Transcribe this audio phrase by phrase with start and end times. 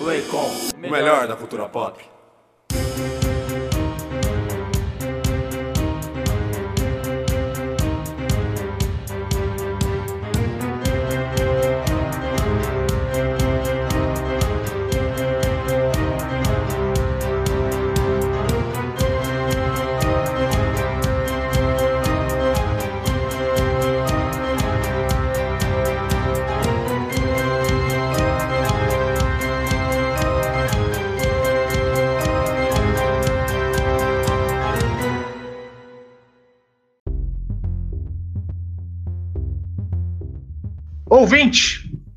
[0.00, 2.02] Playcom, o melhor da cultura pop.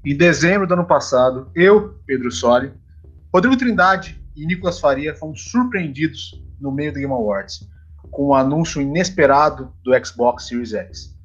[0.05, 2.73] Em dezembro do ano passado, eu, Pedro Soli,
[3.33, 7.67] Rodrigo Trindade e Nicolas Faria fomos surpreendidos no meio do Game Awards
[8.11, 11.17] com o um anúncio inesperado do Xbox Series X.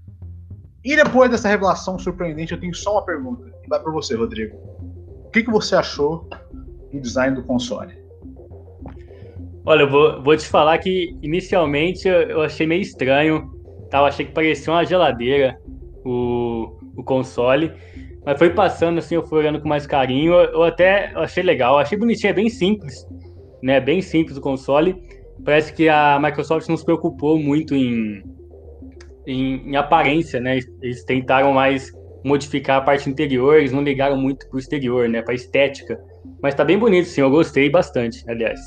[0.85, 4.57] E depois dessa revelação surpreendente, eu tenho só uma pergunta, e vai para você, Rodrigo.
[5.27, 6.29] O que, que você achou
[6.93, 7.95] do design do console?
[9.67, 13.53] Olha, eu vou, vou te falar que inicialmente eu, eu achei meio estranho,
[13.91, 13.99] tá?
[13.99, 15.61] eu achei que parecia uma geladeira.
[16.05, 17.73] O, o console.
[18.29, 20.35] Mas foi passando assim, eu fui olhando com mais carinho.
[20.35, 23.09] Eu, até achei legal, achei bonitinho, é bem simples,
[23.63, 23.81] né?
[23.81, 25.03] Bem simples o console.
[25.43, 28.23] Parece que a Microsoft não se preocupou muito em,
[29.27, 30.59] em, em aparência, né?
[30.83, 31.91] Eles tentaram mais
[32.23, 35.23] modificar a parte interior, eles não ligaram muito pro exterior, né?
[35.23, 35.99] Pra estética.
[36.43, 38.61] Mas tá bem bonito, sim, eu gostei bastante, aliás.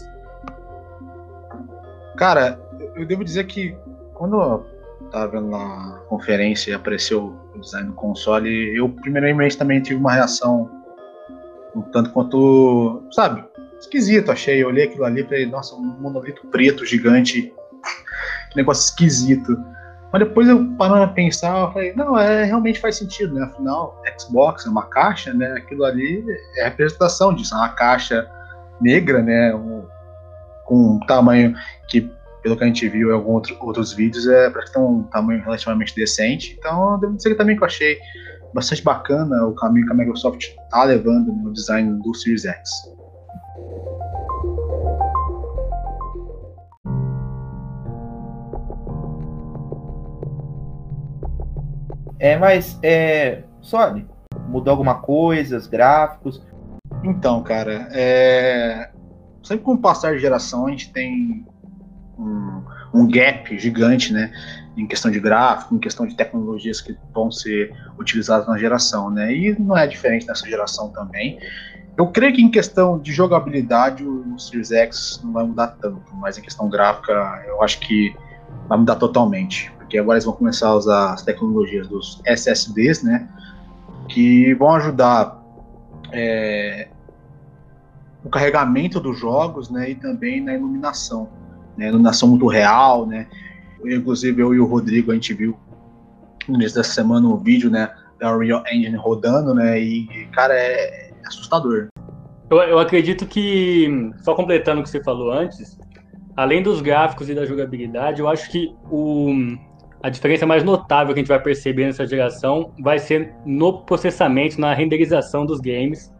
[2.17, 2.59] Cara,
[2.95, 3.77] eu devo dizer que
[4.15, 4.65] quando
[5.01, 9.99] eu tava vendo na conferência e apareceu o design do console, eu primeiramente também tive
[9.99, 10.69] uma reação
[11.75, 13.43] um tanto quanto, sabe,
[13.79, 14.61] esquisito, achei.
[14.61, 17.53] Eu olhei aquilo ali e falei, nossa, um monolito preto gigante,
[18.49, 19.57] que negócio esquisito.
[20.11, 23.43] Mas depois eu parando a pensar, eu falei, não, é, realmente faz sentido, né?
[23.43, 25.53] Afinal, Xbox é uma caixa, né?
[25.53, 26.25] Aquilo ali
[26.57, 28.29] é a representação disso, é uma caixa
[28.81, 29.55] negra, né?
[29.55, 29.87] Um,
[30.65, 31.55] com um tamanho
[31.87, 35.03] que pelo que a gente viu em alguns outro, outros vídeos, é para ter um
[35.03, 36.55] tamanho relativamente decente.
[36.57, 37.97] Então, devo dizer também que eu achei
[38.53, 42.69] bastante bacana o caminho que a Microsoft está levando no design do Series X.
[52.19, 54.07] É, mas é, Sony,
[54.47, 56.41] mudou alguma coisa, os gráficos?
[57.03, 58.91] Então, cara, é,
[59.41, 61.45] sempre com o passar de geração a gente tem
[62.21, 64.31] um, um gap gigante, né?
[64.77, 69.33] Em questão de gráfico, em questão de tecnologias que vão ser utilizadas na geração, né?
[69.33, 71.39] E não é diferente nessa geração também.
[71.97, 76.37] Eu creio que em questão de jogabilidade o Series X não vai mudar tanto, mas
[76.37, 78.15] em questão gráfica eu acho que
[78.67, 83.27] vai mudar totalmente, porque agora eles vão começar a usar as tecnologias dos SSDs, né?
[84.07, 85.41] Que vão ajudar
[86.11, 86.87] é,
[88.23, 89.89] o carregamento dos jogos, né?
[89.91, 91.29] E também na iluminação
[91.81, 93.27] né, iluminação muito real, né?
[93.83, 95.57] Inclusive eu e o Rodrigo a gente viu
[96.47, 99.79] no início dessa semana um vídeo, né, da Unreal Engine rodando, né?
[99.79, 101.87] E cara é assustador.
[102.49, 105.79] Eu, eu acredito que só completando o que você falou antes,
[106.37, 109.33] além dos gráficos e da jogabilidade, eu acho que o
[110.03, 114.59] a diferença mais notável que a gente vai perceber nessa geração vai ser no processamento,
[114.59, 116.11] na renderização dos games,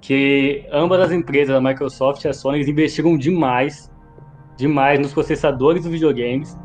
[0.00, 3.91] que ambas as empresas, a Microsoft e a Sony, investiram demais
[4.62, 6.56] demais nos processadores dos videogames.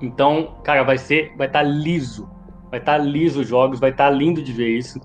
[0.00, 2.28] Então, cara, vai ser, vai estar tá liso,
[2.70, 4.98] vai estar tá liso os jogos, vai estar tá lindo de ver isso,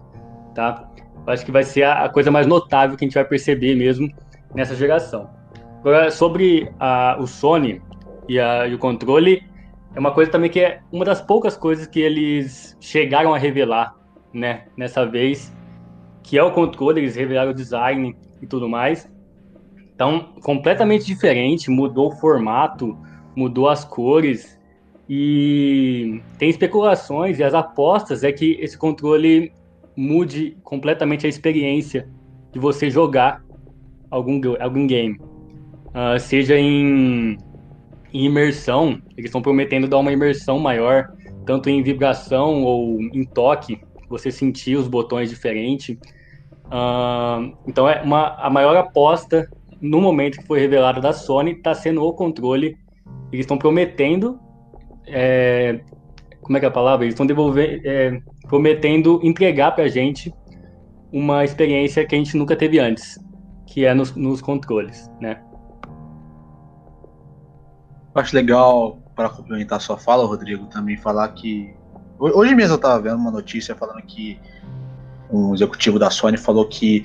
[0.55, 0.89] tá?
[1.27, 3.75] Eu acho que vai ser a, a, coisa mais notável que a gente vai perceber
[3.75, 4.09] mesmo
[4.53, 5.29] nessa geração.
[5.79, 7.81] Agora, sobre a, o Sony
[8.29, 9.43] e, a, e o controle,
[9.93, 13.93] é uma coisa também que é uma das poucas coisas que eles chegaram a revelar,
[14.33, 15.53] né, nessa vez,
[16.23, 19.09] que é o controle, eles revelaram o design e tudo mais.
[19.95, 22.97] Então, completamente diferente, mudou o formato,
[23.33, 24.59] mudou as cores
[25.09, 29.53] e tem especulações e as apostas é que esse controle
[29.95, 32.09] mude completamente a experiência
[32.51, 33.41] de você jogar
[34.11, 35.17] algum, algum game.
[35.87, 37.37] Uh, seja em,
[38.13, 41.09] em imersão, eles estão prometendo dar uma imersão maior,
[41.45, 45.97] tanto em vibração ou em toque, você sentir os botões diferentes.
[46.65, 49.49] Uh, então é uma, a maior aposta
[49.85, 52.77] no momento que foi revelado da Sony, está sendo o controle.
[53.31, 54.39] Eles estão prometendo.
[55.07, 55.81] É,
[56.41, 57.05] como é que é a palavra?
[57.05, 57.27] Eles estão
[57.57, 60.33] é, prometendo entregar para a gente
[61.11, 63.19] uma experiência que a gente nunca teve antes,
[63.65, 65.41] que é nos, nos controles, né?
[68.13, 71.73] Eu acho legal, para complementar sua fala, Rodrigo, também falar que.
[72.17, 74.39] Hoje mesmo eu estava vendo uma notícia falando que
[75.29, 77.03] um executivo da Sony falou que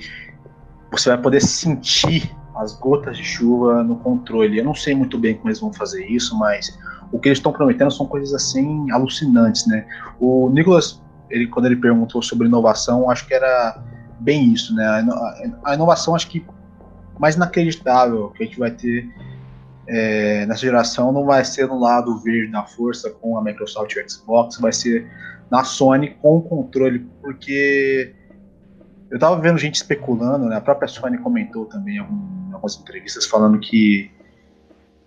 [0.89, 4.59] você vai poder sentir as gotas de chuva no controle.
[4.59, 6.77] Eu não sei muito bem como eles vão fazer isso, mas
[7.11, 9.85] o que eles estão prometendo são coisas assim alucinantes, né?
[10.19, 13.83] O Nicolas, ele, quando ele perguntou sobre inovação, acho que era
[14.19, 15.05] bem isso, né?
[15.65, 16.45] A inovação, acho que
[17.19, 19.09] mais inacreditável que a gente vai ter
[19.87, 24.09] é, nessa geração não vai ser no lado verde da força com a Microsoft e
[24.09, 25.09] Xbox, vai ser
[25.49, 28.15] na Sony com o controle, porque
[29.11, 30.55] eu tava vendo gente especulando, né?
[30.55, 34.09] A própria Sony comentou também em algumas entrevistas falando que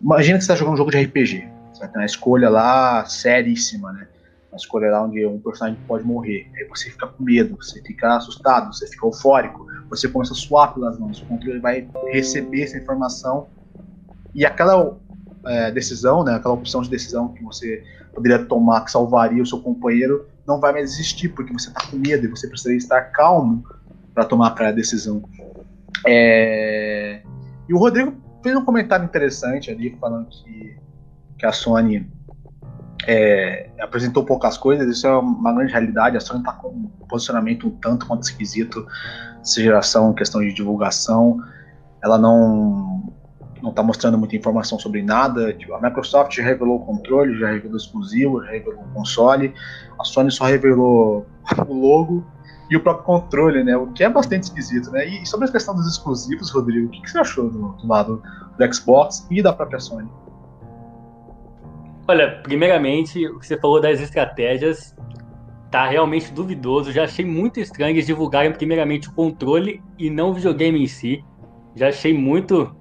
[0.00, 3.06] imagina que você está jogando um jogo de RPG, você vai ter uma escolha lá
[3.06, 4.06] seríssima, né?
[4.52, 6.50] Uma escolha lá onde um personagem pode morrer.
[6.54, 10.74] Aí você fica com medo, você fica assustado, você fica eufórico, você começa a suar
[10.74, 13.48] pelas mãos, o controle vai receber essa informação
[14.34, 14.98] e aquela
[15.46, 17.82] é, decisão, né, aquela opção de decisão que você
[18.14, 21.96] poderia tomar que salvaria o seu companheiro não vai mais existir porque você está com
[21.96, 23.64] medo e você precisaria estar calmo
[24.14, 25.22] para tomar aquela decisão.
[26.06, 27.22] É...
[27.68, 30.76] E o Rodrigo fez um comentário interessante ali falando que,
[31.38, 32.06] que a Sony
[33.06, 36.16] é, apresentou poucas coisas, isso é uma grande realidade.
[36.16, 38.86] A Sony está com um posicionamento um tanto quanto esquisito
[39.40, 41.38] essa geração, questão de divulgação.
[42.02, 42.94] Ela não
[43.62, 45.54] não está mostrando muita informação sobre nada.
[45.54, 49.54] Tipo, a Microsoft já revelou o controle, já revelou o exclusivo, já revelou o console.
[49.98, 51.26] A Sony só revelou
[51.66, 52.26] o logo
[52.76, 53.76] o próprio controle, né?
[53.76, 55.06] O que é bastante esquisito, né?
[55.06, 58.22] E sobre a questão dos exclusivos, Rodrigo, o que, que você achou do, do lado
[58.58, 60.08] do Xbox e da própria Sony?
[62.06, 64.94] Olha, primeiramente, o que você falou das estratégias
[65.70, 66.92] tá realmente duvidoso.
[66.92, 71.24] Já achei muito estranho eles divulgarem primeiramente o controle e não o videogame em si.
[71.74, 72.76] Já achei muito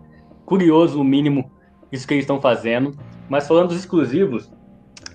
[0.45, 1.49] curioso, no mínimo,
[1.91, 2.95] isso que eles estão fazendo.
[3.27, 4.45] Mas falando dos exclusivos,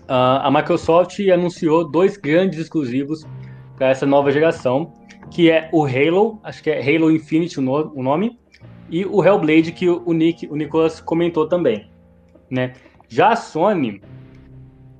[0.08, 3.24] uh, a Microsoft anunciou dois grandes exclusivos
[3.78, 4.92] para essa nova geração,
[5.30, 8.38] que é o Halo, acho que é Halo Infinite o, no, o nome,
[8.90, 11.88] e o Hellblade, que o, Nick, o Nicolas comentou também.
[12.50, 12.72] Né?
[13.08, 14.02] Já a Sony,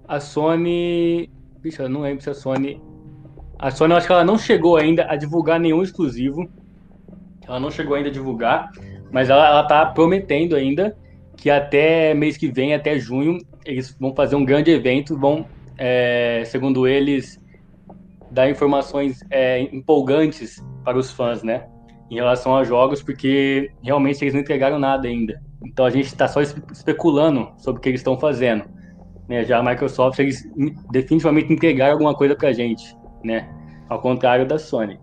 [0.06, 1.30] a Sony.
[1.60, 2.80] Bicho, eu não lembro se a Sony.
[3.58, 6.48] A Sony, eu acho que ela não chegou ainda a divulgar nenhum exclusivo.
[7.46, 8.70] Ela não chegou ainda a divulgar.
[9.10, 10.96] Mas ela, ela tá prometendo ainda
[11.34, 15.46] que até mês que vem, até junho, eles vão fazer um grande evento, vão,
[15.78, 17.40] é, segundo eles,
[18.30, 21.66] dar informações é, empolgantes para os fãs, né?
[22.10, 25.40] Em relação a jogos, porque realmente eles não entregaram nada ainda.
[25.64, 28.64] Então a gente está só especulando sobre o que eles estão fazendo.
[29.28, 29.44] Né?
[29.44, 30.42] Já a Microsoft, eles
[30.90, 33.48] definitivamente entregaram alguma coisa para a gente, né?
[33.88, 34.98] Ao contrário da Sony.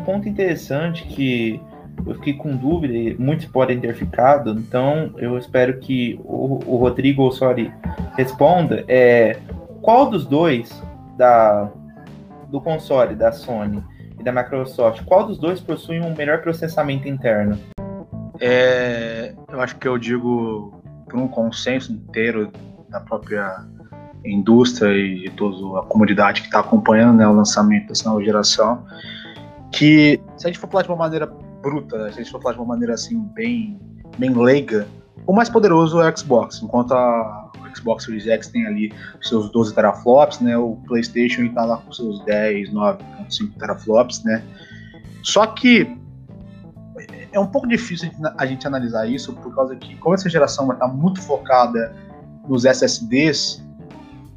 [0.00, 1.60] um ponto interessante que
[2.06, 6.76] eu fiquei com dúvida e muitos podem ter ficado, então eu espero que o, o
[6.76, 7.72] Rodrigo Ossori
[8.16, 8.84] responda.
[8.88, 9.38] É,
[9.82, 10.82] qual dos dois
[11.16, 11.70] da,
[12.48, 13.82] do console da Sony
[14.18, 17.58] e da Microsoft, qual dos dois possui um melhor processamento interno?
[18.40, 22.50] É, eu acho que eu digo por um consenso inteiro
[22.88, 23.64] da própria
[24.24, 28.84] indústria e de toda a comunidade que está acompanhando né, o lançamento dessa nova geração,
[29.72, 31.26] que se a gente for falar de uma maneira
[31.60, 33.78] bruta, se a gente for falar de uma maneira assim bem,
[34.18, 34.86] bem leiga,
[35.26, 39.74] o mais poderoso é o Xbox, enquanto a, Xbox Series X tem ali seus 12
[39.74, 44.42] teraflops, né, o PlayStation está lá com seus 10, 9.5 teraflops, né.
[45.22, 45.96] Só que
[47.32, 50.74] é um pouco difícil a gente analisar isso por causa que como essa geração vai
[50.74, 51.94] estar muito focada
[52.48, 53.64] nos SSDs,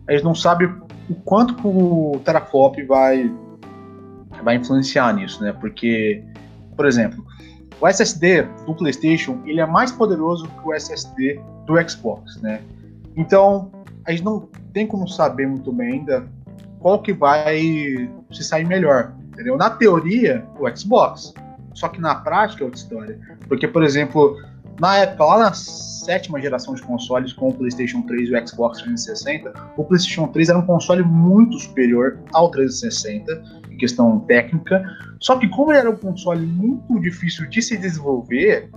[0.07, 0.65] a gente não sabe
[1.09, 3.33] o quanto o teraflop vai
[4.43, 5.53] vai influenciar nisso, né?
[5.53, 6.23] Porque,
[6.75, 7.25] por exemplo,
[7.79, 12.61] o SSD do PlayStation ele é mais poderoso que o SSD do Xbox, né?
[13.15, 13.71] Então
[14.05, 16.25] a gente não tem como saber muito bem ainda
[16.79, 19.55] qual que vai se sair melhor, entendeu?
[19.57, 21.33] Na teoria, o Xbox,
[21.73, 24.37] só que na prática é outra história, porque por exemplo
[24.79, 28.79] na época lá na sétima geração de consoles com o PlayStation 3 e o Xbox
[28.79, 34.81] 360, o PlayStation 3 era um console muito superior ao 360 em questão técnica.
[35.19, 38.69] Só que como ele era um console muito difícil de se desenvolver,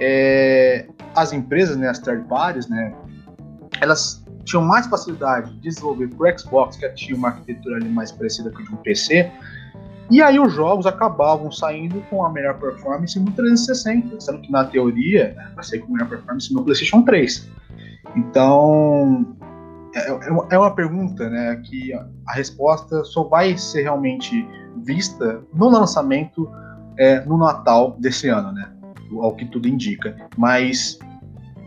[0.00, 2.94] é, as empresas, né, as third parties, né,
[3.80, 8.12] elas tinham mais facilidade de desenvolver para o Xbox, que tinha uma arquitetura ali mais
[8.12, 9.30] parecida com a de um PC,
[10.10, 14.64] e aí os jogos acabavam saindo com a melhor performance no 360, sendo que na
[14.64, 17.46] teoria vai sair com a melhor performance no PlayStation 3.
[18.16, 19.36] Então,
[19.94, 24.46] é, é uma pergunta né, que a resposta só vai ser realmente
[24.84, 26.50] vista no lançamento
[26.96, 28.70] é, no Natal desse ano, né?
[29.20, 30.16] Ao que tudo indica.
[30.36, 30.98] Mas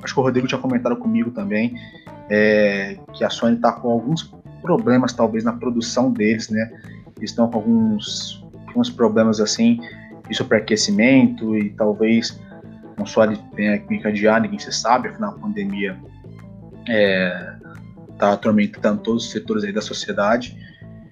[0.03, 1.75] acho que o Rodrigo tinha comentado comigo também
[2.29, 6.71] é, que a Sony está com alguns problemas, talvez, na produção deles, né?
[7.21, 9.81] Estão com alguns, alguns problemas assim
[10.27, 12.39] de superaquecimento e talvez
[12.85, 15.97] o console tenha que encadear, ninguém se sabe, afinal a pandemia
[16.87, 17.50] é,
[18.27, 20.55] tá atormentando todos os setores aí da sociedade.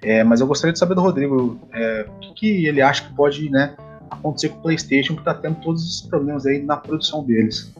[0.01, 3.13] É, mas eu gostaria de saber do Rodrigo é, o que, que, ele acha que
[3.13, 3.75] pode né,
[4.10, 7.74] acontecer com o PlayStation, que está tendo todos esses problemas aí na produção deles.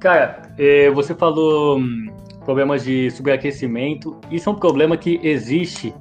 [0.00, 2.06] Cara, é, você falou hum,
[2.44, 4.16] problemas de superaquecimento.
[4.30, 5.92] Isso é um problema que existe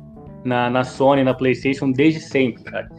[0.44, 2.90] na, na Sony, na PlayStation desde sempre, cara.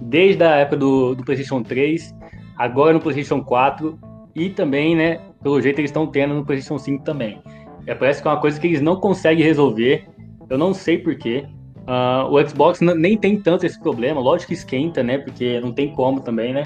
[0.00, 2.14] Desde a época do, do PlayStation 3,
[2.58, 3.98] agora no PlayStation 4
[4.34, 7.40] e também, né, pelo jeito eles estão tendo no PlayStation 5 também.
[7.86, 10.06] É, parece que é uma coisa que eles não conseguem resolver
[10.48, 11.44] eu não sei porquê.
[11.86, 15.18] Uh, o Xbox nem tem tanto esse problema, lógico que esquenta, né?
[15.18, 16.64] Porque não tem como também, né?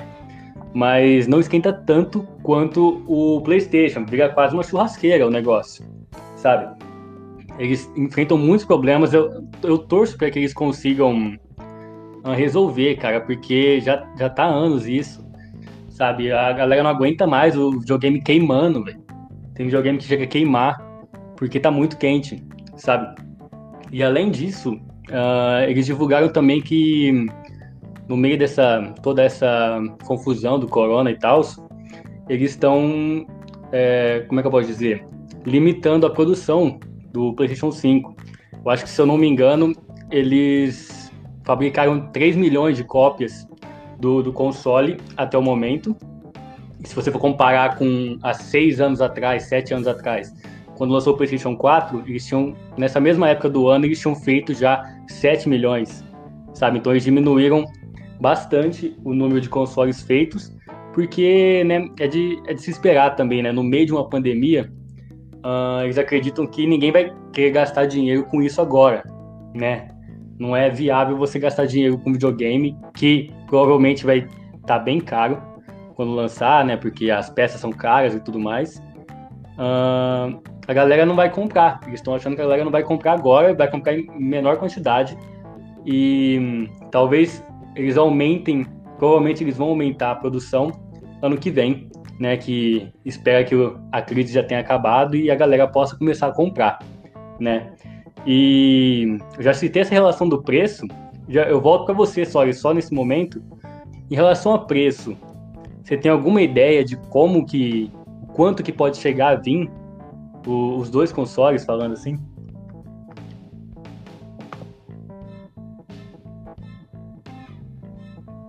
[0.72, 4.04] Mas não esquenta tanto quanto o PlayStation.
[4.06, 5.84] Vira quase uma churrasqueira o negócio,
[6.36, 6.74] sabe?
[7.58, 9.12] Eles enfrentam muitos problemas.
[9.12, 11.36] Eu, eu torço para que eles consigam
[12.24, 15.26] uh, resolver, cara, porque já, já tá há anos isso,
[15.88, 16.32] sabe?
[16.32, 19.00] A galera não aguenta mais o videogame queimando, velho.
[19.54, 20.89] Tem videogame que chega a queimar
[21.40, 22.44] porque tá muito quente,
[22.76, 23.18] sabe?
[23.90, 24.74] E além disso,
[25.08, 27.26] uh, eles divulgaram também que
[28.06, 31.40] no meio dessa toda essa confusão do corona e tal,
[32.28, 33.26] eles estão,
[33.72, 35.06] é, como é que eu posso dizer,
[35.46, 36.78] limitando a produção
[37.10, 38.14] do PlayStation 5.
[38.62, 39.72] Eu acho que, se eu não me engano,
[40.10, 41.10] eles
[41.42, 43.48] fabricaram 3 milhões de cópias
[43.98, 45.96] do, do console até o momento.
[46.84, 50.34] Se você for comparar com há seis anos atrás, sete anos atrás,
[50.80, 54.54] quando lançou o PlayStation 4, eles tinham, nessa mesma época do ano, eles tinham feito
[54.54, 56.02] já 7 milhões,
[56.54, 56.78] sabe?
[56.78, 57.66] Então eles diminuíram
[58.18, 60.56] bastante o número de consoles feitos,
[60.94, 63.52] porque né, é, de, é de se esperar também, né?
[63.52, 64.72] No meio de uma pandemia,
[65.44, 69.02] uh, eles acreditam que ninguém vai querer gastar dinheiro com isso agora,
[69.54, 69.88] né?
[70.38, 75.42] Não é viável você gastar dinheiro com videogame, que provavelmente vai estar tá bem caro
[75.94, 76.74] quando lançar, né?
[76.74, 78.82] Porque as peças são caras e tudo mais.
[79.58, 81.80] Uh, a galera não vai comprar.
[81.84, 85.18] Eles estão achando que a galera não vai comprar agora, vai comprar em menor quantidade.
[85.84, 88.64] E hum, talvez eles aumentem,
[88.96, 90.70] provavelmente eles vão aumentar a produção
[91.20, 91.88] ano que vem,
[92.20, 92.36] né?
[92.36, 93.52] Que espera que
[93.90, 96.78] a crise já tenha acabado e a galera possa começar a comprar,
[97.40, 97.72] né?
[98.24, 100.86] E eu já citei essa relação do preço,
[101.28, 103.42] já, eu volto para você, só, só nesse momento.
[104.08, 105.16] Em relação a preço,
[105.82, 107.90] você tem alguma ideia de como que,
[108.34, 109.68] quanto que pode chegar a vir
[110.46, 112.18] o, os dois consoles, falando assim?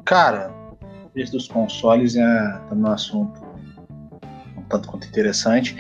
[0.06, 0.54] Cara,
[1.16, 3.42] esse dos consoles é um assunto
[4.58, 5.76] um tanto quanto interessante,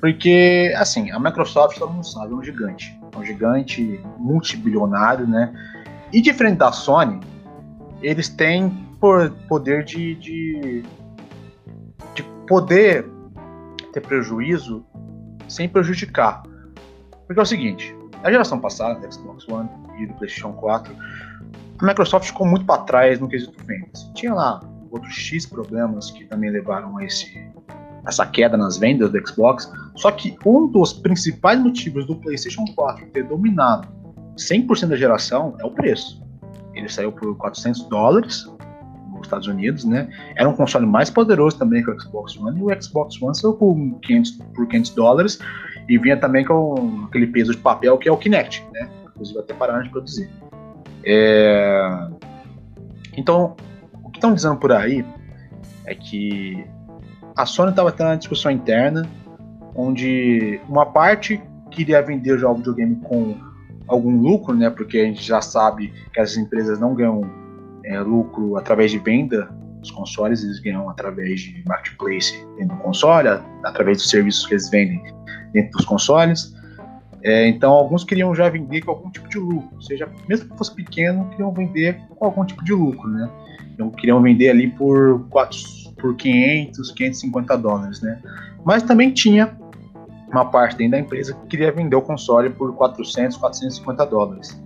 [0.00, 2.98] porque, assim, a Microsoft, todo mundo sabe, é um gigante.
[3.12, 5.52] É um gigante multibilionário, né?
[6.12, 7.20] E diferente da Sony,
[8.02, 10.82] eles têm por poder de, de,
[12.14, 13.06] de poder
[13.92, 14.84] ter prejuízo
[15.48, 16.42] sem prejudicar.
[17.26, 20.94] Porque é o seguinte, a geração passada do Xbox One e do PlayStation 4,
[21.78, 24.10] a Microsoft ficou muito para trás no quesito vendas.
[24.14, 24.60] Tinha lá
[24.90, 27.26] outros X problemas que também levaram a esse,
[28.06, 29.70] essa queda nas vendas do Xbox.
[29.96, 33.88] Só que um dos principais motivos do PlayStation 4 ter dominado
[34.36, 36.22] 100% da geração é o preço.
[36.74, 38.46] Ele saiu por 400 dólares
[39.16, 40.08] nos Estados Unidos, né?
[40.36, 43.54] Era um console mais poderoso também que o Xbox One, e o Xbox One saiu
[43.54, 45.38] por 500, por 500 dólares
[45.88, 48.88] e vinha também com aquele peso de papel que é o Kinect, né?
[49.06, 50.28] Inclusive até pararam de produzir.
[51.04, 52.08] É...
[53.16, 53.56] Então,
[54.02, 55.04] o que estão dizendo por aí
[55.84, 56.66] é que
[57.36, 59.08] a Sony estava tendo uma discussão interna
[59.74, 63.36] onde uma parte queria vender o videogame com
[63.86, 64.70] algum lucro, né?
[64.70, 67.22] Porque a gente já sabe que as empresas não ganham
[67.86, 69.48] é, lucro através de venda
[69.80, 73.28] dos consoles, eles ganham através de marketplace dentro do console,
[73.64, 75.02] através dos serviços que eles vendem
[75.52, 76.54] dentro dos consoles.
[77.22, 80.74] É, então, alguns queriam já vender com algum tipo de lucro, seja, mesmo que fosse
[80.74, 83.30] pequeno, queriam vender com algum tipo de lucro, né?
[83.72, 85.58] Então, queriam vender ali por, 4,
[85.98, 88.20] por 500, 550 dólares, né?
[88.64, 89.56] Mas também tinha
[90.28, 94.60] uma parte dentro da empresa que queria vender o console por 400, 450 dólares.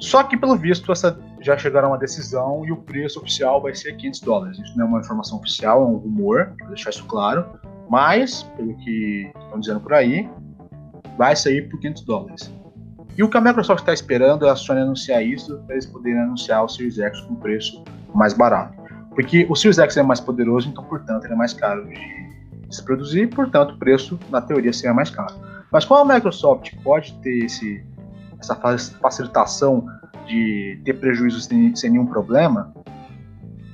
[0.00, 3.74] Só que, pelo visto, essa já chegaram a uma decisão e o preço oficial vai
[3.74, 4.58] ser 500 dólares.
[4.58, 7.44] Isso não é uma informação oficial, é um rumor, para deixar isso claro.
[7.90, 10.28] Mas, pelo que estão dizendo por aí,
[11.18, 12.52] vai sair por 500 dólares.
[13.16, 16.20] E o que a Microsoft está esperando é a Sony anunciar isso para eles poderem
[16.20, 17.84] anunciar o Series X com preço
[18.14, 18.82] mais barato.
[19.10, 22.24] Porque o Series X é mais poderoso, então, portanto, ele é mais caro de,
[22.74, 25.34] se produzir, portanto, o preço, na teoria, seria mais caro.
[25.70, 27.84] Mas como a Microsoft pode ter esse,
[28.40, 28.56] essa
[29.00, 29.86] facilitação
[30.26, 32.72] de ter prejuízo sem, sem nenhum problema,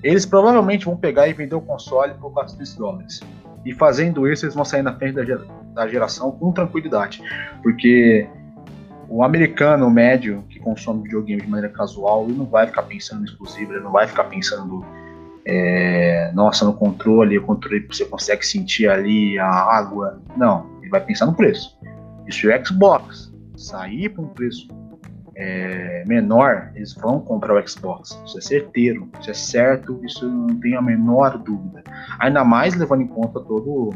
[0.03, 3.21] eles provavelmente vão pegar e vender o console por 400 dólares.
[3.65, 7.23] E fazendo isso, eles vão sair na frente da, da geração com tranquilidade.
[7.63, 8.27] Porque
[9.09, 13.25] o americano médio que consome videogame de maneira casual, ele não vai ficar pensando em
[13.25, 14.85] exclusivo, ele não vai ficar pensando,
[15.45, 20.23] é, nossa, no controle, o controle você consegue sentir ali a água.
[20.37, 21.79] Não, ele vai pensar no preço.
[22.27, 24.69] E se o Xbox sair para um preço
[25.41, 28.21] é, menor, eles vão comprar o Xbox.
[28.27, 31.83] Isso é certeiro, isso é certo, isso não tem a menor dúvida.
[32.19, 33.91] Ainda mais levando em conta todo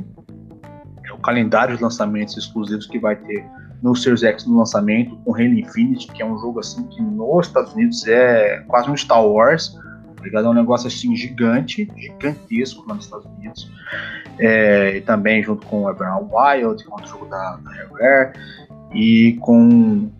[1.13, 3.45] o calendário de lançamentos exclusivos que vai ter
[3.83, 7.47] no Series X no lançamento, com Halo Infinite, que é um jogo assim que nos
[7.47, 9.79] Estados Unidos é quase um Star Wars,
[10.17, 10.47] tá ligado?
[10.47, 13.71] É um negócio assim gigante, gigantesco lá nos Estados Unidos.
[14.39, 17.71] É, e também junto com o Wild, que é um jogo da, da
[18.01, 18.33] Rare,
[18.95, 20.11] e com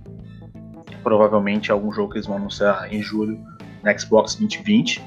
[1.05, 3.39] provavelmente algum jogo que eles vão anunciar em julho
[3.83, 5.01] na Xbox 2020.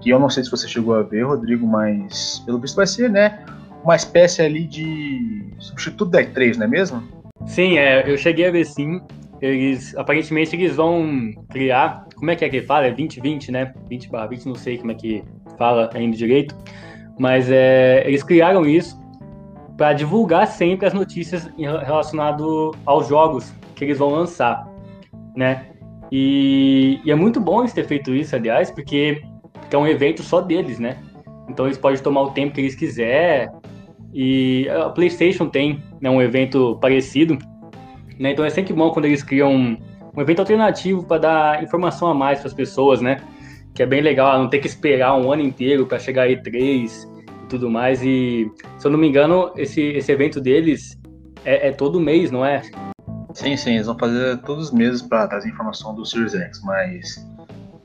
[0.00, 3.08] Que eu não sei se você chegou a ver, Rodrigo, mas pelo visto vai ser,
[3.08, 3.42] né?
[3.82, 7.02] Uma espécie ali de substituto da E3, não é mesmo?
[7.46, 9.00] Sim, é, eu cheguei a ver sim.
[9.40, 12.06] Eles aparentemente eles vão criar.
[12.16, 12.86] Como é que é que fala?
[12.86, 13.72] É 2020, né?
[13.88, 15.22] 20 barra 20, não sei como é que
[15.56, 16.54] fala ainda direito.
[17.18, 18.98] Mas é, eles criaram isso
[19.76, 22.46] para divulgar sempre as notícias relacionadas
[22.84, 24.66] aos jogos que eles vão lançar
[25.36, 25.66] né?
[26.10, 30.22] E, e, é muito bom eles ter feito isso, aliás, porque, porque é um evento
[30.22, 30.98] só deles, né?
[31.48, 33.52] Então eles podem tomar o tempo que eles quiser.
[34.12, 37.36] E a PlayStation tem né, um evento parecido,
[38.18, 38.32] né?
[38.32, 39.76] Então é sempre bom quando eles criam um,
[40.16, 43.20] um evento alternativo para dar informação a mais para as pessoas, né?
[43.74, 47.06] Que é bem legal, não ter que esperar um ano inteiro para chegar a E3
[47.44, 48.02] e tudo mais.
[48.02, 50.98] E se eu não me engano, esse, esse evento deles
[51.44, 52.62] é, é todo mês, não é?
[53.36, 57.28] Sim, sim, eles vão fazer todos os meses para trazer informação do Series X, mas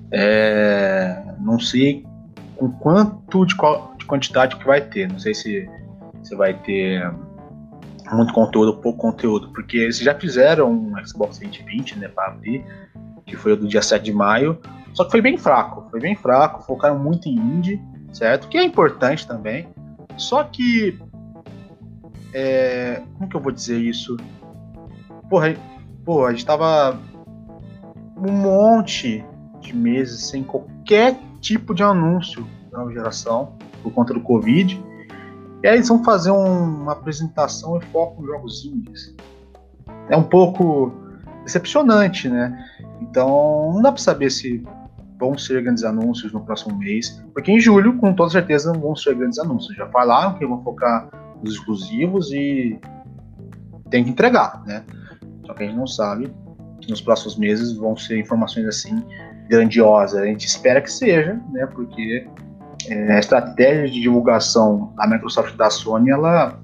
[0.09, 2.05] é, não sei
[2.55, 5.09] com quanto de, qual, de, quantidade que vai ter.
[5.09, 5.69] Não sei se,
[6.23, 7.05] se vai ter
[8.13, 12.63] muito conteúdo ou pouco conteúdo, porque eles já fizeram um Xbox 2020, né, para abrir,
[13.25, 14.57] que foi do dia 7 de maio,
[14.93, 17.81] só que foi bem fraco, foi bem fraco, focaram muito em indie,
[18.13, 18.47] certo?
[18.47, 19.67] Que é importante também,
[20.15, 20.97] só que
[22.33, 24.15] é, como que eu vou dizer isso?
[25.31, 25.55] Porra,
[26.03, 26.99] porra, a gente tava
[28.17, 29.23] um monte
[29.61, 34.83] de meses sem qualquer tipo de anúncio da nova geração por conta do Covid.
[35.63, 39.15] E aí eles vão fazer um, uma apresentação e foco em jogos indies.
[40.09, 40.91] É um pouco
[41.45, 42.65] decepcionante, né?
[42.99, 44.61] Então não dá para saber se
[45.17, 49.15] vão ser grandes anúncios no próximo mês, porque em julho, com toda certeza, vão ser
[49.15, 49.77] grandes anúncios.
[49.77, 51.09] Já falaram que vão focar
[51.41, 52.77] nos exclusivos e
[53.89, 54.83] tem que entregar, né?
[55.45, 56.31] Só que a gente não sabe
[56.79, 59.03] que nos próximos meses vão ser informações assim
[59.49, 60.21] grandiosas.
[60.21, 61.65] A gente espera que seja, né?
[61.67, 62.27] Porque
[62.87, 66.59] é, a estratégia de divulgação da Microsoft e da Sony ela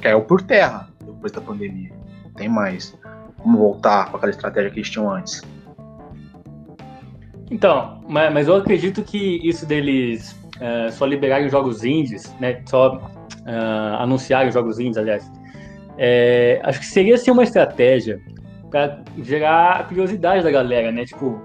[0.00, 1.92] caiu por terra depois da pandemia.
[2.24, 2.96] Não tem mais
[3.38, 5.42] como voltar com aquela estratégia que eles tinham antes.
[7.50, 12.62] Então, mas, mas eu acredito que isso deles é, só liberarem jogos indies, né?
[12.66, 15.30] Só uh, anunciarem jogos indies, aliás,
[15.98, 18.20] é, acho que seria assim uma estratégia
[18.70, 21.04] para gerar a curiosidade da galera, né?
[21.04, 21.40] Tipo,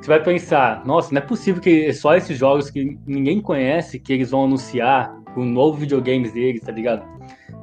[0.00, 4.12] você vai pensar, nossa, não é possível que só esses jogos que ninguém conhece que
[4.12, 7.04] eles vão anunciar o novo videogame deles, tá ligado?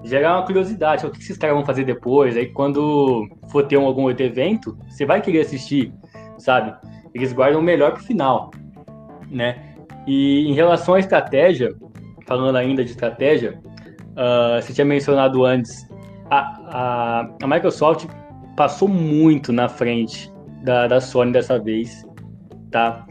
[0.03, 3.85] Gerar uma curiosidade, o que esses caras vão fazer depois, aí quando for ter um,
[3.85, 5.93] algum outro evento, você vai querer assistir,
[6.37, 6.73] sabe?
[7.13, 8.51] Eles guardam o melhor pro final,
[9.29, 9.75] né?
[10.05, 11.73] E em relação à estratégia,
[12.25, 13.59] falando ainda de estratégia,
[14.11, 15.87] uh, você tinha mencionado antes
[16.29, 18.07] a, a, a Microsoft
[18.55, 20.31] passou muito na frente
[20.63, 22.05] da, da Sony dessa vez,
[22.71, 23.05] tá?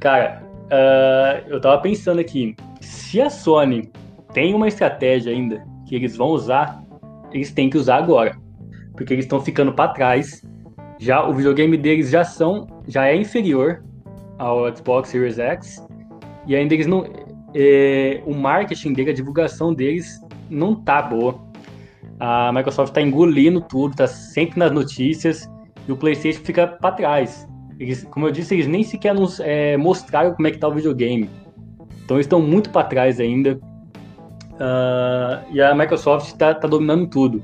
[0.00, 3.90] Cara, uh, eu tava pensando aqui, se a Sony
[4.32, 6.82] tem uma estratégia ainda que eles vão usar,
[7.32, 8.36] eles têm que usar agora,
[8.92, 10.42] porque eles estão ficando para trás.
[10.98, 13.84] Já o videogame deles já são, já é inferior
[14.38, 15.86] ao Xbox Series X
[16.46, 17.04] e ainda eles não,
[17.54, 21.38] é, o marketing dele, a divulgação deles não tá boa.
[22.18, 25.50] A Microsoft está engolindo tudo, está sempre nas notícias
[25.86, 27.46] e o PlayStation fica para trás.
[27.78, 30.74] Eles, como eu disse, eles nem sequer nos é, mostraram como é que tá o
[30.74, 31.28] videogame.
[32.04, 33.60] Então eles estão muito para trás ainda.
[34.52, 37.42] Uh, e a Microsoft está tá dominando tudo.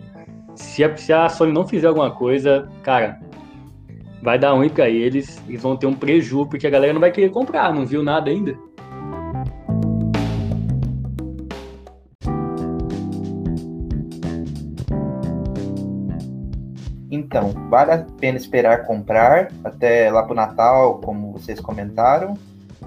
[0.54, 3.20] Se a, se a Sony não fizer alguma coisa, cara,
[4.22, 5.42] vai dar ruim para eles.
[5.46, 8.30] Eles vão ter um prejuízo porque a galera não vai querer comprar, não viu nada
[8.30, 8.56] ainda.
[17.22, 22.34] Então, vale a pena esperar comprar até lá para o Natal, como vocês comentaram?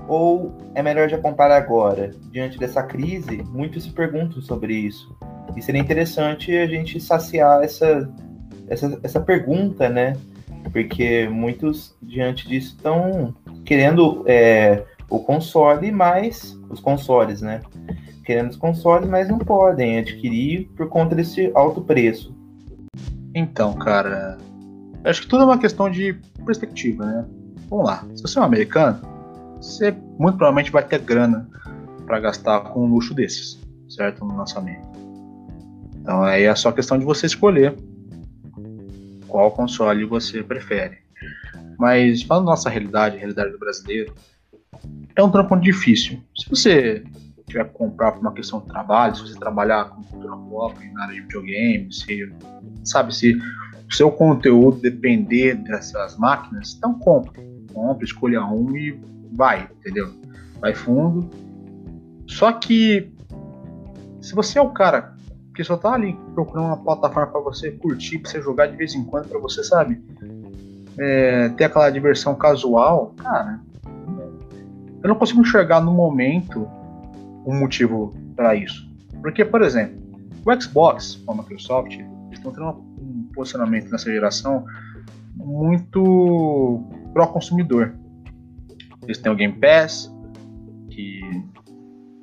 [0.10, 2.12] Ou é melhor já comprar agora?
[2.32, 5.15] Diante dessa crise, muitos se perguntam sobre isso.
[5.56, 8.12] E seria interessante a gente saciar essa,
[8.67, 10.17] essa, essa pergunta, né?
[10.71, 17.62] Porque muitos, diante disso, estão querendo é, o console, mas os consoles, né?
[18.26, 22.35] Querendo os consoles, mas não podem adquirir por conta desse alto preço.
[23.36, 24.38] Então, cara,
[25.04, 26.13] acho que tudo é uma questão de
[26.45, 27.26] perspectiva, né?
[27.69, 28.08] Vamos lá.
[28.15, 29.02] Se você é um americano,
[29.62, 31.45] você muito provavelmente vai ter grana
[32.06, 34.24] para gastar com um luxo desses, certo?
[34.24, 34.86] No lançamento.
[35.98, 37.76] Então aí é só questão de você escolher
[39.28, 41.00] qual console você prefere.
[41.78, 44.15] Mas falando nossa realidade, a realidade do brasileiro,
[45.13, 46.21] é um trampo difícil.
[46.38, 47.04] Se você
[47.47, 51.03] tiver que comprar por uma questão de trabalho, se você trabalhar com cultura pop na
[51.03, 52.34] área de videogame, se,
[52.84, 53.36] sabe, se
[53.88, 57.41] o seu conteúdo depender dessas máquinas, então compre.
[57.73, 58.99] Compre, escolha um e
[59.34, 60.13] vai, entendeu?
[60.60, 61.29] Vai fundo.
[62.27, 63.12] Só que
[64.21, 65.15] se você é o cara
[65.53, 68.93] que só tá ali procurando uma plataforma para você curtir, para você jogar de vez
[68.93, 70.03] em quando, para você, sabe,
[70.97, 73.62] é, ter aquela diversão casual, cara,
[75.01, 76.67] eu não consigo enxergar no momento
[77.45, 78.89] um motivo para isso.
[79.21, 79.95] Porque, por exemplo,
[80.45, 81.97] o Xbox, com a Microsoft,
[82.31, 84.65] estão tendo um posicionamento nessa geração
[85.36, 87.93] muito pró-consumidor.
[89.03, 90.12] Eles têm o Game Pass,
[90.89, 91.21] que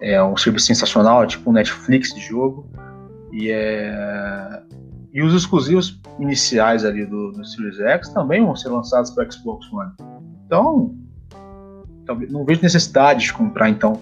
[0.00, 2.70] é um serviço sensacional, tipo um Netflix de jogo.
[3.32, 4.62] E, é...
[5.12, 9.66] e os exclusivos iniciais ali do, do Series X também vão ser lançados para Xbox
[9.72, 9.92] One.
[10.46, 10.94] Então,
[12.30, 14.00] não vejo necessidade de comprar então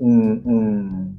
[0.00, 1.16] um, um,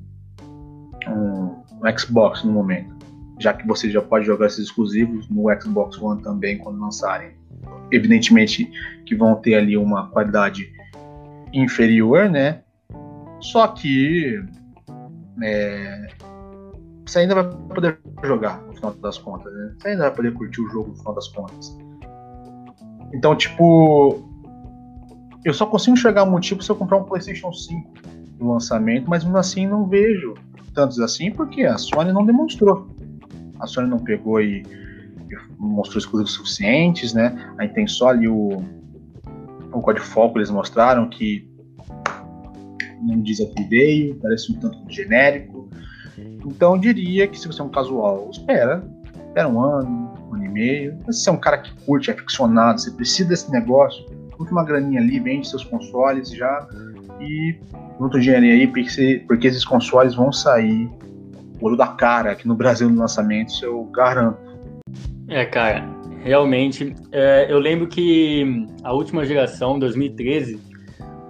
[1.08, 2.96] um, Xbox no momento,
[3.40, 7.32] já que você já pode jogar esses exclusivos no Xbox One também quando lançarem.
[7.92, 8.72] Evidentemente
[9.06, 10.74] que vão ter ali uma qualidade
[11.54, 12.62] inferior, né?
[13.40, 14.44] Só que
[15.44, 16.08] é,
[17.06, 19.76] você ainda vai poder jogar no final das contas, né?
[19.78, 21.78] Você ainda vai poder curtir o jogo no final das contas.
[23.14, 24.24] Então, tipo,
[25.44, 29.24] eu só consigo enxergar um motivo se eu comprar um PlayStation 5 no lançamento, mas
[29.24, 30.34] mesmo assim não vejo
[30.74, 32.88] tantos assim, porque a Sony não demonstrou.
[33.60, 37.54] A Sony não pegou e, e mostrou exclusivos suficientes, né?
[37.58, 38.58] Aí tem só ali o,
[39.72, 41.50] o código foco, eles mostraram que
[43.02, 45.70] não diz a veio, parece um tanto genérico.
[46.46, 48.84] Então eu diria que se você é um casual, espera,
[49.28, 51.00] espera um ano, um ano e meio.
[51.06, 54.06] Mas se você é um cara que curte, é ficcionado, você precisa desse negócio,
[54.38, 56.68] junta uma graninha ali, vende seus consoles já
[57.22, 57.60] e
[58.00, 60.90] junta o dinheiro aí, porque, porque esses consoles vão sair
[61.62, 64.40] olho da cara aqui no Brasil no lançamento, isso eu garanto.
[65.28, 65.88] É, cara,
[66.24, 66.96] realmente.
[67.12, 70.60] É, eu lembro que a última geração, 2013,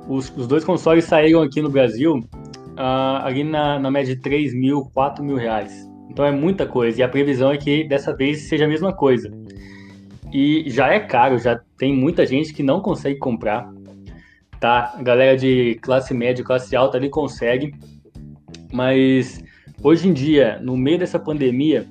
[0.08, 4.54] os, os dois consoles saíram aqui no Brasil uh, ali na, na média de 3
[4.54, 5.89] mil, 4 mil reais.
[6.10, 6.99] Então é muita coisa.
[6.99, 9.32] E a previsão é que dessa vez seja a mesma coisa.
[10.34, 13.69] E já é caro, já tem muita gente que não consegue comprar.
[14.62, 14.93] Tá?
[14.95, 17.74] A galera de classe média, classe alta ali consegue.
[18.71, 19.43] Mas
[19.84, 21.86] hoje em dia, no meio dessa pandemia,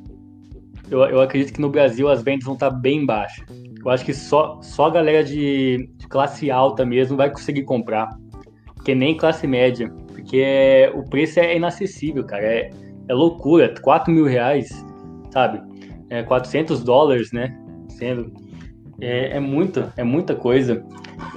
[0.90, 3.44] eu, eu acredito que no Brasil as vendas vão estar bem baixas.
[3.85, 8.09] Eu acho que só, só a galera de, de classe alta mesmo vai conseguir comprar.
[8.87, 9.92] Que nem classe média.
[10.09, 12.44] Porque é, o preço é inacessível, cara.
[12.44, 12.70] É,
[13.09, 13.74] é loucura.
[13.83, 14.68] 4 mil reais,
[15.30, 15.61] sabe?
[16.09, 17.61] É 400 dólares, né?
[18.00, 18.33] acontecendo.
[19.00, 20.85] É, é muita, é muita coisa.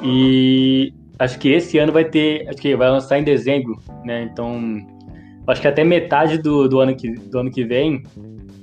[0.01, 4.23] E acho que esse ano vai ter, acho que vai lançar em dezembro, né?
[4.23, 4.77] Então,
[5.47, 8.03] acho que até metade do, do, ano, que, do ano que vem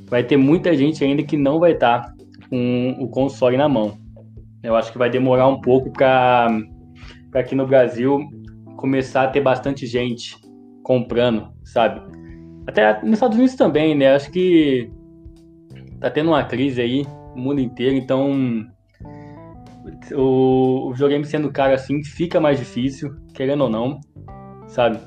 [0.07, 2.15] vai ter muita gente ainda que não vai estar
[2.49, 3.97] com o console na mão.
[4.63, 6.49] Eu acho que vai demorar um pouco para
[7.35, 8.21] aqui no Brasil
[8.77, 10.37] começar a ter bastante gente
[10.83, 12.01] comprando, sabe?
[12.67, 14.15] Até nos Estados Unidos também, né?
[14.15, 14.91] Acho que
[16.01, 18.67] tá tendo uma crise aí o mundo inteiro, então
[20.13, 24.01] o, o videogame sendo caro assim fica mais difícil, querendo ou não,
[24.67, 24.99] sabe?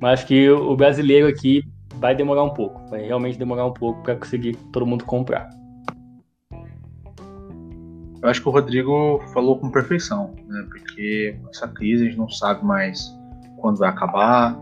[0.00, 1.62] Mas acho que o brasileiro aqui
[1.96, 5.48] vai demorar um pouco, vai realmente demorar um pouco para conseguir todo mundo comprar.
[8.20, 10.66] Eu acho que o Rodrigo falou com perfeição, né?
[10.68, 13.16] Porque essa crise a gente não sabe mais
[13.58, 14.56] quando vai acabar,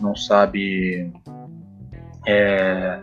[0.00, 1.10] não sabe
[2.26, 3.00] é,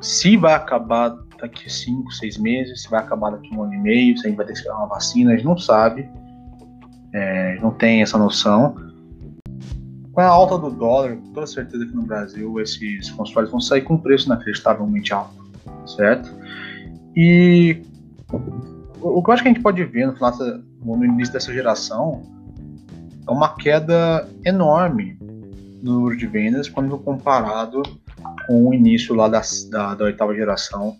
[0.00, 4.16] se vai acabar daqui 5, 6 meses, se vai acabar daqui um ano e meio,
[4.16, 6.08] se a gente vai ter que esperar uma vacina, a gente não sabe,
[7.12, 8.74] é, não tem essa noção.
[10.12, 13.82] Com a alta do dólar, com toda certeza que no Brasil esses consoles vão sair
[13.82, 15.50] com um preço inacreditavelmente alto,
[15.86, 16.34] certo?
[17.16, 17.82] E
[19.00, 20.32] o que eu acho que a gente pode ver no, final,
[20.84, 22.22] no início dessa geração
[23.26, 25.18] é uma queda enorme
[25.82, 27.82] no número de vendas quando comparado
[28.46, 30.96] com o início lá da, da, da oitava geração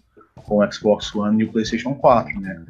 [0.50, 2.60] com o Xbox One e o PlayStation 4, né?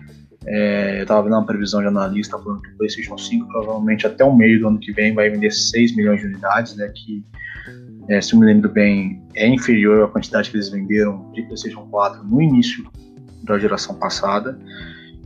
[0.46, 4.22] É, eu estava vendo uma previsão de analista falando que o PlayStation 5 provavelmente até
[4.22, 6.92] o meio do ano que vem vai vender 6 milhões de unidades, né?
[6.94, 7.24] Que,
[8.08, 11.86] é, se eu me lembro bem, é inferior à quantidade que eles venderam de PlayStation
[11.90, 12.86] 4 no início
[13.44, 14.58] da geração passada.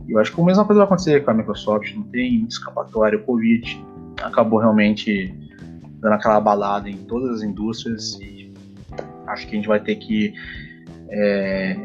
[0.07, 3.19] E eu acho que a mesma coisa vai acontecer com a Microsoft, não tem escapatória.
[3.19, 3.85] O Covid
[4.21, 5.33] acabou realmente
[5.99, 8.53] dando aquela balada em todas as indústrias e
[9.27, 10.33] acho que a gente vai ter que
[11.09, 11.77] é,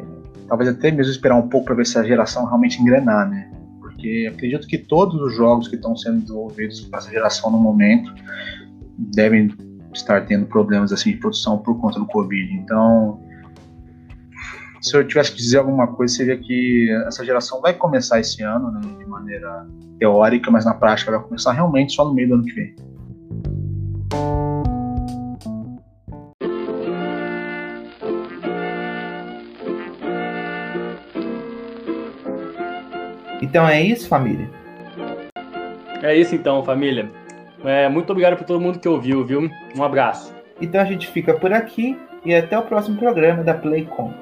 [0.51, 3.49] talvez até mesmo esperar um pouco para ver se a geração realmente engrenar, né?
[3.79, 8.13] Porque acredito que todos os jogos que estão sendo desenvolvidos para essa geração no momento
[8.99, 9.55] devem
[9.95, 12.53] estar tendo problemas assim de produção por conta do Covid.
[12.53, 13.23] Então,
[14.83, 18.73] se eu tivesse que dizer alguma coisa, seria que essa geração vai começar esse ano,
[18.73, 19.69] né, de maneira
[20.01, 22.75] teórica, mas na prática vai começar realmente só no meio do ano que vem.
[33.51, 34.49] Então é isso, família?
[36.01, 37.11] É isso então, família.
[37.65, 39.51] É, muito obrigado por todo mundo que ouviu, viu?
[39.77, 40.33] Um abraço.
[40.61, 44.15] Então a gente fica por aqui e até o próximo programa da Playcom.